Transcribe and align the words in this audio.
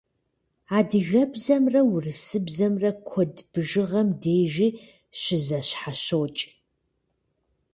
Адыгэбзэмрэ 0.77 1.81
урысыбзэмрэ 1.93 2.91
куэд 3.07 3.35
бжыгъэм 3.51 4.09
дежи 4.21 4.67
щызэщхьэщокӏ. 5.19 6.41